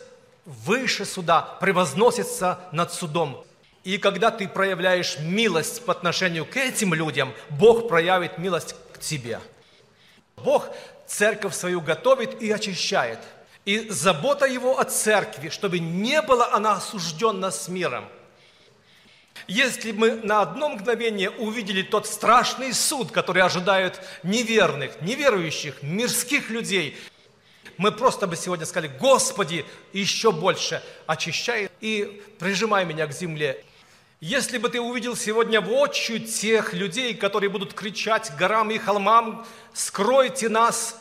выше 0.45 1.05
суда 1.05 1.43
превозносится 1.61 2.61
над 2.73 2.93
судом. 2.93 3.45
И 3.85 3.99
когда 3.99 4.31
ты 4.31 4.49
проявляешь 4.49 5.19
милость 5.19 5.85
по 5.85 5.93
отношению 5.93 6.45
к 6.45 6.57
этим 6.57 6.95
людям, 6.95 7.33
Бог 7.51 7.89
проявит 7.89 8.39
милость 8.39 8.75
к 8.93 8.99
тебе. 8.99 9.41
Бог 10.37 10.69
церковь 11.07 11.55
свою 11.55 11.81
готовит 11.81 12.43
и 12.43 12.51
очищает. 12.51 13.19
И 13.65 13.89
забота 13.91 14.47
Его 14.47 14.79
о 14.79 14.85
церкви, 14.85 15.51
чтобы 15.51 15.79
не 15.79 16.23
была 16.23 16.53
она 16.53 16.75
осуждена 16.75 17.51
с 17.51 17.69
миром. 17.69 18.07
Если 19.49 19.93
мы 19.93 20.17
на 20.17 20.43
одно 20.43 20.71
мгновение 20.71 21.31
увидели 21.31 21.83
тот 21.83 22.07
страшный 22.07 22.73
суд, 22.73 23.13
который 23.13 23.43
ожидает 23.43 24.01
неверных, 24.23 25.01
неверующих, 25.03 25.83
мирских 25.83 26.51
людей, 26.51 26.97
мы 27.78 27.92
просто 27.92 28.26
бы 28.26 28.37
сегодня 28.37 28.66
сказали, 28.66 28.90
Господи, 28.99 29.64
еще 29.92 30.33
больше 30.33 30.83
очищай 31.06 31.71
и 31.80 32.23
прижимай 32.38 32.85
меня 32.85 33.06
к 33.06 33.12
земле. 33.12 33.64
Если 34.21 34.56
бы 34.56 34.71
ты 34.71 34.80
увидел 34.80 35.14
сегодня 35.14 35.61
в 35.61 35.66
воочию 35.66 36.21
тех 36.21 36.73
людей, 36.73 37.14
которые 37.14 37.50
будут 37.50 37.75
кричать 37.75 38.33
горам 38.38 38.71
и 38.71 38.78
холмам, 38.78 39.47
скройте 39.75 40.49
нас, 40.49 40.99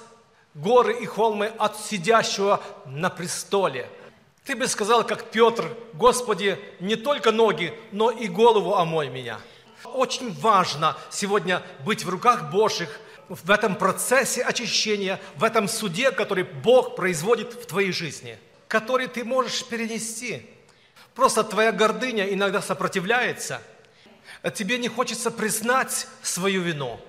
горы 0.53 0.99
и 1.01 1.05
холмы, 1.05 1.47
от 1.57 1.79
сидящего 1.79 2.61
на 2.85 3.09
престоле. 3.09 3.89
Ты 4.43 4.55
бы 4.55 4.67
сказал, 4.67 5.05
как 5.05 5.31
Петр, 5.31 5.75
Господи, 5.93 6.59
не 6.79 6.95
только 6.95 7.31
ноги, 7.31 7.73
но 7.91 8.11
и 8.11 8.27
голову 8.27 8.75
омой 8.75 9.09
меня. 9.09 9.39
Очень 9.93 10.33
важно 10.33 10.97
сегодня 11.09 11.61
быть 11.85 12.03
в 12.03 12.09
руках 12.09 12.51
Божьих, 12.51 12.99
в 13.29 13.49
этом 13.49 13.75
процессе 13.75 14.43
очищения, 14.43 15.19
в 15.35 15.43
этом 15.43 15.67
суде, 15.67 16.11
который 16.11 16.43
Бог 16.43 16.95
производит 16.95 17.53
в 17.53 17.65
твоей 17.65 17.91
жизни, 17.91 18.37
который 18.67 19.07
ты 19.07 19.23
можешь 19.23 19.65
перенести. 19.65 20.49
Просто 21.15 21.43
твоя 21.43 21.71
гордыня 21.71 22.31
иногда 22.33 22.61
сопротивляется, 22.61 23.61
тебе 24.53 24.77
не 24.77 24.89
хочется 24.89 25.31
признать 25.31 26.07
свою 26.21 26.61
вину. 26.61 26.99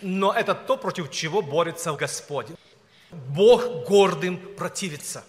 Но 0.00 0.32
это 0.32 0.54
то, 0.54 0.76
против 0.76 1.10
чего 1.10 1.42
борется 1.42 1.92
Господь. 1.92 2.46
Бог 3.10 3.86
гордым 3.86 4.38
противится. 4.54 5.24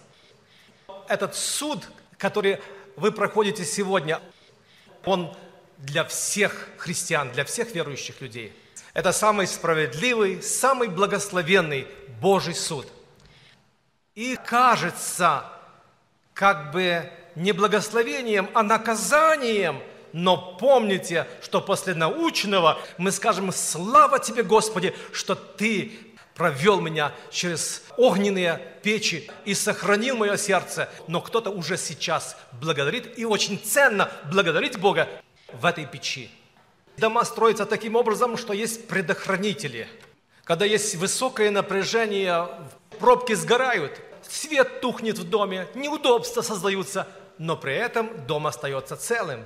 Этот 1.08 1.34
суд, 1.34 1.86
который 2.18 2.60
вы 2.96 3.12
проходите 3.12 3.64
сегодня, 3.64 4.20
он 5.04 5.36
для 5.78 6.04
всех 6.04 6.68
христиан, 6.78 7.30
для 7.32 7.44
всех 7.44 7.74
верующих 7.74 8.20
людей– 8.20 8.52
это 8.96 9.12
самый 9.12 9.46
справедливый, 9.46 10.42
самый 10.42 10.88
благословенный 10.88 11.86
Божий 12.18 12.54
суд. 12.54 12.86
И 14.14 14.38
кажется, 14.42 15.44
как 16.32 16.72
бы 16.72 17.10
не 17.34 17.52
благословением, 17.52 18.48
а 18.54 18.62
наказанием. 18.62 19.82
Но 20.14 20.56
помните, 20.58 21.26
что 21.42 21.60
после 21.60 21.92
научного 21.92 22.78
мы 22.96 23.12
скажем, 23.12 23.52
слава 23.52 24.18
тебе, 24.18 24.42
Господи, 24.42 24.94
что 25.12 25.34
Ты 25.34 25.92
провел 26.34 26.80
меня 26.80 27.12
через 27.30 27.82
огненные 27.98 28.62
печи 28.82 29.30
и 29.44 29.52
сохранил 29.52 30.16
мое 30.16 30.38
сердце. 30.38 30.88
Но 31.06 31.20
кто-то 31.20 31.50
уже 31.50 31.76
сейчас 31.76 32.38
благодарит, 32.52 33.18
и 33.18 33.26
очень 33.26 33.62
ценно 33.62 34.10
благодарить 34.32 34.78
Бога 34.78 35.06
в 35.52 35.64
этой 35.64 35.86
печи. 35.86 36.30
Дома 36.96 37.24
строятся 37.24 37.66
таким 37.66 37.96
образом, 37.96 38.36
что 38.36 38.52
есть 38.52 38.88
предохранители. 38.88 39.86
Когда 40.44 40.64
есть 40.64 40.94
высокое 40.94 41.50
напряжение, 41.50 42.48
пробки 42.98 43.34
сгорают, 43.34 44.00
свет 44.22 44.80
тухнет 44.80 45.18
в 45.18 45.28
доме, 45.28 45.68
неудобства 45.74 46.42
создаются, 46.42 47.06
но 47.38 47.56
при 47.56 47.74
этом 47.74 48.26
дом 48.26 48.46
остается 48.46 48.96
целым. 48.96 49.44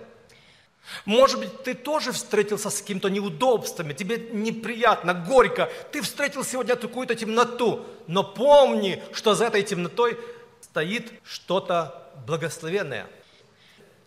Может 1.04 1.38
быть, 1.38 1.62
ты 1.62 1.74
тоже 1.74 2.12
встретился 2.12 2.70
с 2.70 2.80
какими-то 2.80 3.10
неудобствами, 3.10 3.92
тебе 3.92 4.18
неприятно, 4.32 5.14
горько, 5.14 5.70
ты 5.92 6.02
встретил 6.02 6.44
сегодня 6.44 6.76
какую-то 6.76 7.14
темноту, 7.14 7.84
но 8.06 8.24
помни, 8.24 9.02
что 9.12 9.34
за 9.34 9.46
этой 9.46 9.62
темнотой 9.62 10.18
стоит 10.60 11.12
что-то 11.24 12.10
благословенное. 12.26 13.06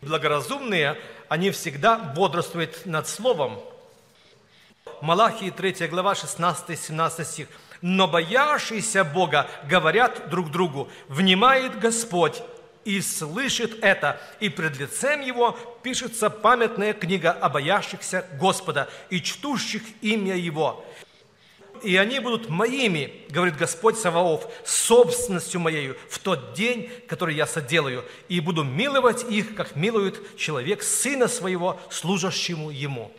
Благоразумные 0.04 0.98
они 1.30 1.52
всегда 1.52 1.98
бодрствуют 1.98 2.86
над 2.86 3.08
Словом. 3.08 3.60
Малахии 5.02 5.50
3 5.50 5.88
глава 5.88 6.14
16-17 6.14 7.24
стих. 7.24 7.48
«Но 7.82 8.08
боящиеся 8.08 9.04
Бога 9.04 9.48
говорят 9.70 10.30
друг 10.30 10.52
другу, 10.52 10.90
внимает 11.08 11.80
Господь, 11.80 12.42
и 12.86 13.00
слышит 13.02 13.82
это, 13.82 14.20
и 14.42 14.50
пред 14.50 14.78
лицем 14.78 15.22
Его 15.22 15.58
пишется 15.84 16.30
памятная 16.30 16.94
книга 16.94 17.32
о 17.32 17.48
боящихся 17.48 18.26
Господа 18.40 18.90
и 19.10 19.22
чтущих 19.22 19.84
имя 20.02 20.36
Его 20.36 20.86
и 21.84 21.98
они 21.98 22.20
будут 22.20 22.50
моими, 22.50 23.26
говорит 23.30 23.58
Господь 23.58 23.98
Саваоф, 23.98 24.48
собственностью 24.66 25.60
моею 25.60 25.98
в 26.10 26.20
тот 26.20 26.54
день, 26.54 26.90
который 27.08 27.36
я 27.36 27.46
соделаю, 27.46 28.06
и 28.30 28.40
буду 28.40 28.64
миловать 28.64 29.24
их, 29.30 29.56
как 29.56 29.76
милует 29.76 30.38
человек 30.38 30.82
сына 30.82 31.28
своего, 31.28 31.80
служащему 31.90 32.70
ему». 32.70 33.12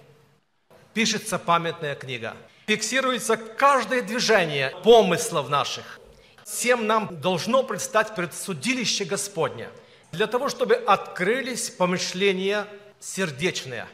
Пишется 0.95 1.39
памятная 1.39 1.95
книга. 1.95 2.37
Фиксируется 2.67 3.37
каждое 3.37 4.01
движение 4.01 4.73
помыслов 4.83 5.49
наших. 5.49 6.01
Всем 6.45 6.87
нам 6.87 7.21
должно 7.21 7.63
предстать 7.63 8.15
пред 8.15 8.33
судилище 8.35 9.05
Господня, 9.05 9.71
для 10.13 10.27
того, 10.27 10.49
чтобы 10.49 10.75
открылись 10.75 11.71
помышления 11.71 12.67
сердечные. 13.01 13.87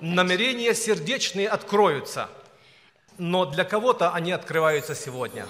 Намерения 0.00 0.74
сердечные 0.74 1.48
откроются– 1.48 2.28
но 3.18 3.44
для 3.44 3.64
кого-то 3.64 4.12
они 4.12 4.32
открываются 4.32 4.94
сегодня. 4.94 5.46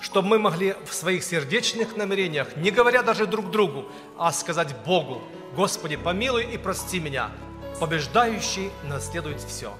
Чтобы 0.00 0.28
мы 0.28 0.38
могли 0.38 0.74
в 0.84 0.92
своих 0.92 1.24
сердечных 1.24 1.96
намерениях, 1.96 2.56
не 2.56 2.70
говоря 2.70 3.02
даже 3.02 3.26
друг 3.26 3.50
другу, 3.50 3.86
а 4.18 4.32
сказать 4.32 4.74
Богу, 4.84 5.22
Господи, 5.56 5.96
помилуй 5.96 6.44
и 6.44 6.58
прости 6.58 7.00
меня. 7.00 7.30
Побеждающий 7.80 8.70
наследует 8.88 9.40
все. 9.40 9.72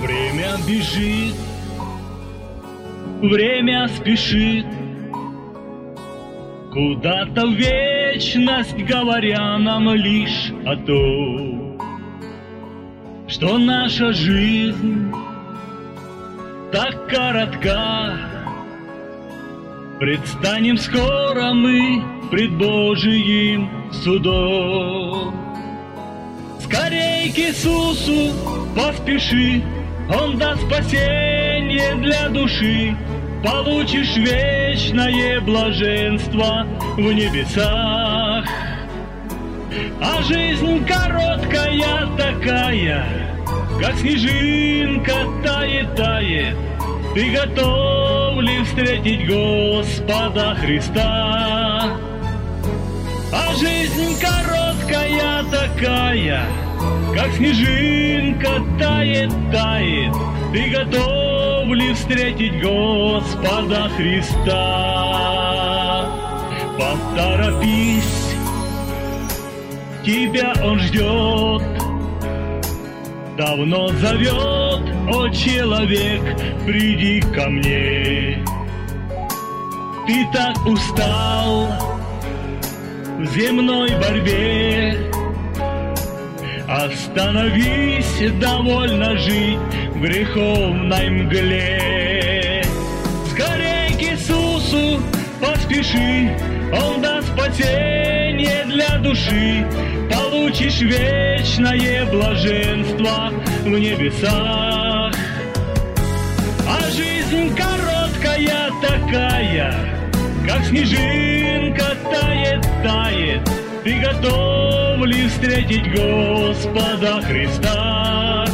Время 0.00 0.56
бежит, 0.66 1.36
время 3.20 3.88
спешит, 3.88 4.66
Куда-то 6.72 7.48
вечность, 7.48 8.76
говоря 8.76 9.58
нам 9.58 9.92
лишь 9.94 10.50
о 10.64 10.74
том, 10.76 11.78
Что 13.28 13.58
наша 13.58 14.12
жизнь 14.14 15.12
так 16.72 17.06
коротка. 17.08 18.16
Предстанем 20.00 20.78
скоро 20.78 21.52
мы 21.52 22.02
пред 22.30 22.52
Божиим 22.56 23.68
судом. 23.92 25.34
Скорей 26.60 27.30
к 27.30 27.38
Иисусу 27.38 28.34
поспеши, 28.74 29.62
Он 30.08 30.38
даст 30.38 30.62
спасение 30.62 31.94
для 31.96 32.28
души, 32.30 32.96
Получишь 33.44 34.16
вечное 34.16 35.40
блаженство 35.40 36.64
в 36.96 37.00
небесах. 37.00 38.46
А 40.00 40.22
жизнь 40.22 40.86
короткая 40.86 42.06
такая, 42.16 43.21
как 43.82 43.96
снежинка 43.96 45.26
тает, 45.42 45.94
тает, 45.96 46.56
Ты 47.14 47.30
готов 47.30 48.40
ли 48.40 48.62
встретить 48.62 49.26
Господа 49.26 50.54
Христа? 50.54 51.98
А 53.32 53.54
жизнь 53.56 54.16
короткая 54.20 55.42
такая, 55.50 56.44
Как 57.12 57.32
снежинка 57.32 58.62
тает, 58.78 59.32
тает, 59.50 60.14
Ты 60.52 60.70
готов 60.70 61.66
ли 61.74 61.92
встретить 61.94 62.62
Господа 62.62 63.88
Христа? 63.96 64.52
Поторопись, 66.78 68.36
тебя 70.04 70.54
Он 70.62 70.78
ждет, 70.78 71.81
давно 73.44 73.88
зовет, 73.88 74.82
о 75.08 75.28
человек, 75.30 76.22
приди 76.64 77.20
ко 77.34 77.48
мне. 77.48 78.38
Ты 80.06 80.26
так 80.32 80.64
устал 80.64 81.66
в 83.18 83.26
земной 83.34 83.90
борьбе, 84.00 84.96
Остановись, 86.68 88.32
довольно 88.40 89.16
жить 89.18 89.58
в 89.92 90.00
греховной 90.00 91.10
мгле. 91.10 92.62
Скорей 93.30 93.92
к 93.98 94.02
Иисусу 94.02 95.02
поспеши, 95.40 96.30
Он 96.72 97.02
даст 97.02 97.28
спасение 97.28 98.64
для 98.66 98.98
души, 98.98 99.66
получишь 100.62 100.80
вечное 100.82 102.06
блаженство 102.06 103.32
в 103.62 103.68
небесах. 103.68 105.12
А 106.68 106.90
жизнь 106.90 107.54
короткая 107.56 108.70
такая, 108.80 109.74
как 110.46 110.64
снежинка 110.66 111.96
тает, 112.10 112.62
тает, 112.82 113.50
ты 113.82 113.98
готов 114.00 115.04
ли 115.06 115.28
встретить 115.28 115.90
Господа 115.90 117.20
Христа? 117.22 118.44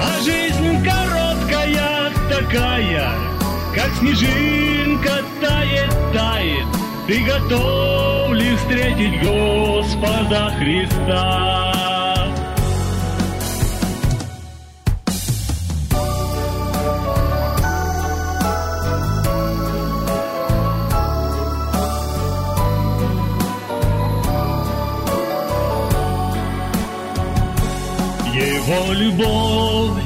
А 0.00 0.24
жизнь 0.24 0.84
короткая 0.84 2.10
такая, 2.30 3.10
как 3.74 3.94
снежинка 3.98 5.22
тает, 5.40 5.92
тает, 6.14 6.66
ты 7.06 7.24
готов 7.24 8.15
встретить 8.56 9.20
Господа 9.22 10.50
Христа? 10.58 11.72
Его 28.34 28.92
любовь 28.92 30.02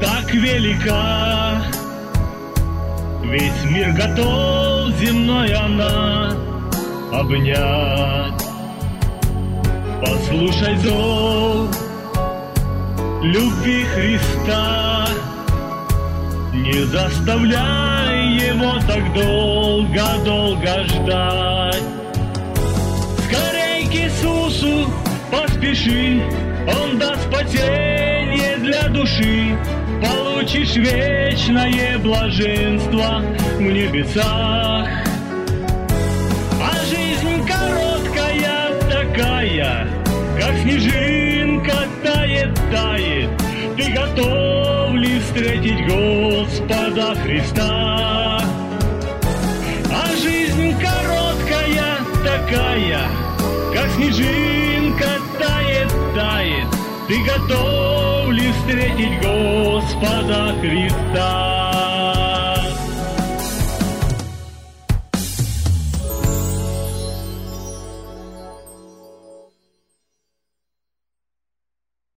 так 0.00 0.32
велика, 0.32 1.62
Весь 3.22 3.64
мир 3.70 3.92
готов 3.92 4.90
земной 4.98 5.52
она 5.54 6.27
обнять. 7.18 8.44
Послушай 10.00 10.76
зов 10.76 11.68
любви 13.22 13.84
Христа, 13.84 15.08
Не 16.52 16.84
заставляй 16.86 18.34
его 18.34 18.78
так 18.86 19.12
долго-долго 19.14 20.84
ждать. 20.84 21.82
Скорей 23.24 23.86
к 23.86 23.94
Иисусу 23.94 24.88
поспеши, 25.30 26.22
Он 26.82 26.98
даст 26.98 27.22
спасение 27.22 28.56
для 28.58 28.88
души, 28.88 29.58
Получишь 30.00 30.76
вечное 30.76 31.98
блаженство 31.98 33.22
в 33.56 33.60
небесах. 33.60 35.07
Такая, 39.18 39.88
как 40.38 40.56
снежинка 40.58 41.74
тает, 42.04 42.54
тает. 42.70 43.30
Ты 43.76 43.90
готов 43.92 44.94
ли 44.94 45.18
встретить 45.20 45.86
Господа 45.86 47.14
Христа? 47.22 48.40
А 49.90 50.16
жизнь 50.22 50.74
короткая 50.80 51.98
такая, 52.24 53.00
как 53.74 53.90
снежинка 53.96 55.08
тает, 55.38 55.92
тает. 56.14 56.66
Ты 57.08 57.24
готов 57.24 58.30
ли 58.30 58.52
встретить 58.52 59.20
Господа 59.20 60.54
Христа? 60.60 61.57